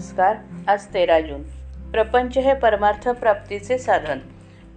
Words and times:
नमस्कार 0.00 0.36
आज 0.68 0.86
तेरा 0.94 1.20
जून. 1.20 1.42
प्रपंच 1.90 2.38
हे 2.38 2.54
परमार्थ 2.54 3.08
प्राप्तीचे 3.08 3.78
साधन. 3.78 4.18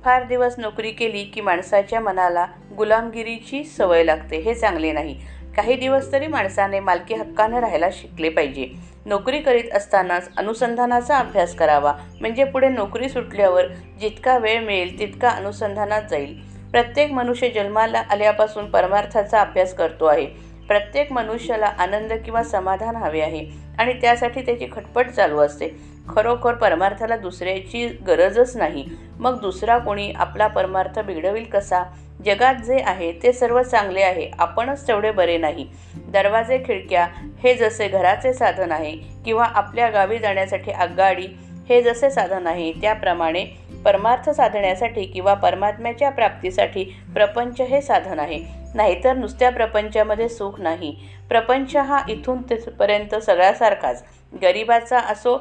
फार 0.06 0.24
दिवस 0.24 0.56
नोकरी 0.58 0.92
केली 0.92 1.24
की 1.24 1.42
माणसाच्या 1.42 2.00
मनाला 2.00 2.46
गुलामगिरीची 2.78 3.64
सवय 3.64 4.04
लागते 4.04 4.38
हे 4.38 4.54
चांगले 4.54 4.92
नाही. 4.92 5.22
काही 5.56 5.76
दिवस 5.76 6.12
तरी 6.12 6.28
माणसाने 6.28 6.80
मालकी 6.80 7.14
हक्कानं 7.14 7.60
राहायला 7.60 7.90
शिकले 7.92 8.30
पाहिजे. 8.30 8.70
नोकरी 9.06 9.40
करीत 9.40 9.74
असतानाच 9.74 10.30
अनुसंधानाचा 10.38 11.18
अभ्यास 11.18 11.56
करावा 11.56 11.94
म्हणजे 12.22 12.44
पुढे 12.44 12.70
नोकरी 12.70 13.10
सुटल्यावर 13.10 13.66
जितका 14.00 14.38
वेळ 14.38 14.64
मिळेल 14.64 15.00
तितका 15.00 15.30
अनुसंधानात 15.30 16.02
जाईल. 16.10 16.42
प्रत्येक 16.72 17.12
मनुष्य 17.12 17.50
जन्माला 17.50 18.04
आल्यापासून 18.10 18.66
परमार्थाचा 18.66 19.42
अभ्यास 19.42 19.74
करतो 19.74 20.06
आहे. 20.06 20.53
प्रत्येक 20.68 21.12
मनुष्याला 21.12 21.66
आनंद 21.66 22.14
किंवा 22.26 22.44
समाधान 22.44 22.96
हवे 22.96 23.22
आहे 23.22 23.46
आणि 23.80 23.94
त्यासाठी 23.94 24.42
त्याची 24.42 24.68
खटपट 24.72 25.10
चालू 25.10 25.40
असते. 25.40 25.70
खरोखर 26.10 26.54
परमार्थाला 26.54 27.18
दुसऱ्याची 27.18 27.88
गरजच 28.08 28.56
नाही. 28.58 28.86
मग 29.20 29.40
दुसरा 29.42 29.78
कोणी 29.78 30.12
आपला 30.12 30.48
परमार्थ 30.48 31.00
बिघडविल 31.00 31.44
कसा? 31.44 31.84
जगात 32.26 32.56
जे 32.56 32.80
आहे 32.82 33.12
ते 33.24 33.34
सर्व 33.34 33.62
चांगले 33.62 34.02
आहे 34.02 34.30
आपणच 34.40 34.88
तेवढे 34.88 35.12
बरे 35.12 35.38
नाही. 35.38 35.68
दरवाजे 36.08 36.58
खिडक्या 36.58 37.08
हे 37.44 37.54
जसे 37.54 37.88
घराचे 37.88 38.34
साधन 38.34 38.72
आहे 38.72 38.92
किंवा 39.26 39.46
आपल्या 39.46 39.90
गावी 39.90 40.20
जाण्यासाठी 40.20 40.72
आगगाडी 40.72 41.28
हे 41.70 41.82
जसे 41.82 42.10
साधन 42.10 42.48
आहे 42.48 42.72
त्याप्रमाणे 42.72 43.46
परमार्थ 43.86 44.30
साधण्यासाठी 44.30 45.04
किंवा 45.04 45.34
परमात्म्याच्या 45.34 46.10
प्राप्तीसाठी 46.10 46.84
प्रपंच 47.14 47.62
हे 47.62 47.82
साधन 47.82 48.20
आहे. 48.20 48.44
नाहीतर 48.76 49.14
नुसत्या 49.14 49.50
प्रपंचामध्ये 49.52 50.30
सुख 50.30 50.60
नाही. 50.62 50.96
प्रपंच 51.30 51.76
हा 51.76 52.02
इथून 52.10 52.42
तिथपर्यंत 52.42 53.16
सगळ्यासारखाच. 53.16 54.04
गरिबाचा 54.42 55.00
असो 55.00 55.38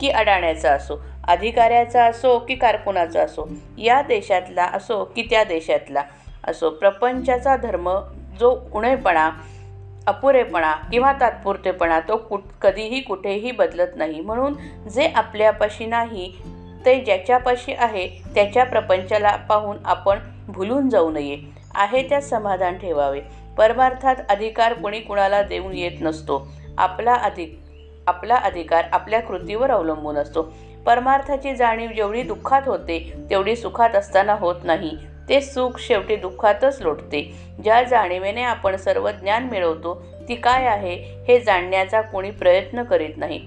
की 0.00 0.08
अडाण्याचा 0.08 0.72
असो 0.72 0.96
अधिकाऱ्याचा 1.28 2.04
असो 2.04 2.38
की 2.38 2.54
कारकुनाचा 2.54 3.22
असो 3.22 3.48
या 3.78 4.02
देशातला 4.02 4.64
असो 4.64 5.04
की 5.16 5.22
त्या 5.22 5.44
देशातला 5.44 6.02
असो 6.44 6.70
प्रपंचाचा 6.70 7.56
धर्म 7.56 7.90
जो 8.40 8.56
उणेपणा 8.72 9.30
अपुरेपणा 10.06 10.72
किंवा 10.72 11.12
तात्पुरतेपणा 11.20 12.00
तो 12.00 12.16
कुठ 12.16 12.40
कधीही 12.62 13.00
कुठेही 13.00 13.50
बदलत 13.50 13.96
नाही. 13.96 14.20
म्हणून 14.20 14.54
जे 14.88 15.06
आपल्यापाशी 15.14 15.86
नाही 15.86 16.32
ते 16.84 17.00
ज्याच्यापाशी 17.00 17.72
आहे 17.72 18.08
त्याच्या 18.34 18.64
प्रपंचाला 18.64 19.36
पाहून 19.36 19.76
आपण 19.84 20.18
भुलून 20.48 20.88
जाऊ 20.90 21.10
नये. 21.10 21.38
आहे 21.74 22.02
त्यात 22.02 22.22
समाधान 22.22 22.78
ठेवावे. 22.78 23.20
परमार्थात 23.58 24.16
अधिकार 24.28 24.72
कोणी 24.72 25.00
कुणाला 25.00 25.42
देऊन 25.42 25.74
येत 25.74 25.92
नसतो. 26.00 26.48
आपला 26.78 27.14
अधिक 27.14 27.58
आपला 28.06 28.34
अधिकार 28.34 28.84
आपल्या 28.92 29.20
कृतीवर 29.20 29.70
अवलंबून 29.70 30.16
असतो. 30.16 30.54
परमार्थाची 30.86 31.54
जाणीव 31.54 31.90
जेवढी 31.96 32.22
दुःखात 32.22 32.62
होते 32.66 33.12
तेवढी 33.30 33.56
सुखात 33.56 33.90
असताना 33.90 34.32
होत 34.32 34.54
नाही. 34.64 34.90
ते 35.28 35.40
सुख 35.40 35.70
शेवटी 35.78 36.16
दुःखातच 36.16 36.82
लोटते. 36.82 37.34
ज्या 37.64 37.82
जाणीवेने 37.82 38.42
आपण 38.42 38.76
सर्व 38.76 39.10
ज्ञान 39.10 39.44
मिळवतो 39.44 40.02
ती 40.28 40.34
काय 40.34 40.66
आहे 40.66 41.24
हे 41.28 41.40
जाणण्याचा 41.40 42.00
कोणी 42.00 42.30
प्रयत्न 42.30 42.82
करीत 42.82 43.16
नाही. 43.16 43.40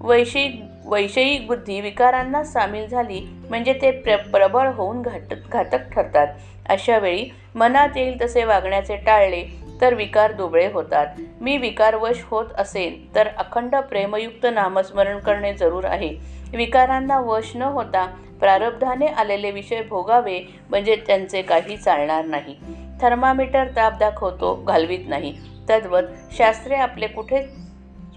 वैश्विक 0.00 0.62
वैषयिक 0.84 1.46
बुद्धी 1.46 1.80
विकारांना 1.80 2.44
सामील 2.44 2.88
झाली 2.88 3.20
म्हणजे 3.48 3.72
ते 3.82 3.90
प्र 3.90 4.16
प्रबळ 4.16 4.68
होऊन 4.68 5.02
घाट 5.02 5.34
घातक 5.52 5.92
ठरतात. 5.92 6.26
अशा 6.68 6.98
वेळी 6.98 7.28
मनात 7.54 7.88
येईल 7.96 8.20
तसे 8.20 8.44
वागण्याचे 8.44 8.96
टाळले 8.96 9.44
तर 9.80 9.94
विकार 9.94 10.32
दुबळे 10.32 10.66
होतात. 10.66 11.06
मी 11.40 11.56
विकारवश 11.56 12.24
होत 12.24 12.44
असेन 12.58 13.14
तर 13.14 13.28
अखंड 13.38 13.76
प्रेमयुक्त 13.76 14.46
नामस्मरण 14.52 15.18
करणे 15.18 15.52
जरूर 15.54 15.84
आहे. 15.84 16.16
विकारांना 16.56 17.20
वश 17.20 17.52
न 17.54 17.62
होता 17.62 18.06
प्रारब्धाने 18.40 19.06
आलेले 19.06 19.50
विषय 19.50 19.82
भोगावे 19.82 20.40
म्हणजे 20.70 20.96
त्यांचे 21.06 21.42
काही 21.42 21.76
चालणार 21.76 22.24
नाही. 22.24 22.56
थर्मामीटर 23.02 23.64
ताप 23.76 23.98
दाखवतो 23.98 24.64
घालवीत 24.68 25.08
नाही. 25.08 25.34
तद्वत 25.70 26.02
शास्त्रे 26.38 26.74
आपले 26.74 27.06
कुठे 27.06 27.69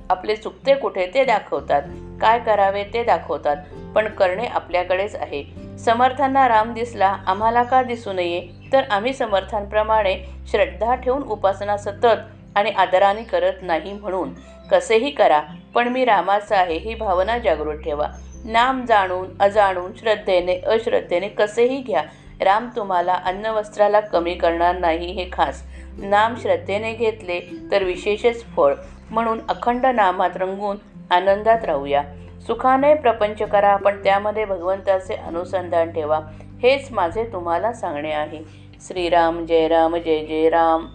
आपले 0.10 0.36
चुकते 0.36 0.76
कुठे 0.76 1.12
ते 1.14 1.26
दाखवतात. 1.26 1.82
काय 2.22 2.40
करावे 2.40 2.84
ते 2.84 3.04
दाखवतात 3.04 3.58
पण 3.96 4.08
करणे 4.08 4.46
आपल्याकडेच 4.46 5.16
आहे. 5.16 5.44
समर्थांना 5.80 6.48
राम 6.48 6.74
दिसला 6.74 7.18
आम्हाला 7.28 7.64
का 7.64 7.84
दिसू 7.84 8.14
नये? 8.14 8.48
तर 8.74 8.82
आम्ही 8.92 9.14
समर्थांप्रमाणे 9.14 10.18
श्रद्धा 10.48 10.96
ठेवून 10.96 11.24
उपासना 11.24 11.78
सतत 11.78 12.32
आणि 12.56 12.70
आदराने 12.70 13.24
करत 13.24 13.54
नाही 13.62 13.94
म्हणून. 13.94 14.30
कसेही 14.72 15.12
करा 15.12 15.42
पण 15.74 15.88
मी 15.88 16.06
रामाचा 16.06 16.58
आहे 16.58 16.78
ही 16.78 16.96
भावना 16.96 17.38
जागृत 17.38 17.80
ठेवा. 17.80 18.08
नाम 18.46 18.86
जाणून 18.86 19.28
अजाणून 19.40 19.92
श्रद्धेने 20.00 20.60
अश्रद्धेने 20.60 21.28
कसेही 21.28 21.78
घ्या. 21.82 22.04
राम 22.42 22.70
तुम्हाला 22.76 23.14
अन्नवस्त्राला 23.14 24.00
कमी 24.00 24.34
करणार 24.34 24.78
नाही 24.78 25.12
हे 25.12 25.26
खास. 25.34 25.64
नाम 25.98 26.36
श्रद्धेने 26.36 26.94
घेतले 26.94 27.40
तर 27.72 27.84
विशेषच 27.84 28.46
फळ. 28.56 28.74
म्हणून 29.14 29.40
अखंड 29.50 29.86
नामात 29.86 30.30
रंगून 30.36 30.78
आनंदात 31.12 31.66
राहूया. 31.66 32.04
सुखाने 32.48 32.94
प्रपंच 32.94 33.42
करा 33.42 33.76
पण 33.76 34.04
त्यामध्ये 34.04 34.46
भगवंताचे 34.46 35.14
अनुसंधान 35.14 35.92
ठेवा. 35.92 36.20
हेच 36.64 36.92
माझे 36.92 37.24
तुम्हाला 37.34 37.74
सांगणे 37.74 38.12
आहे. 38.12 38.44
श्रीराम 38.82 39.46
जय 39.46 39.68
राम 39.68 39.96
जय 39.96 40.26
जय 40.26 40.50
राम. 40.50 40.86